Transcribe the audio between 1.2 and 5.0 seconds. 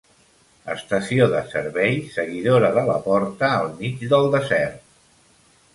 de servei seguidora de Laporta al mig del desert.